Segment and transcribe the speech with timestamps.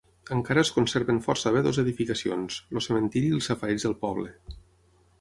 [0.35, 4.37] Encara es conserven força bé dues edificacions: el cementiri i el safareig del poble.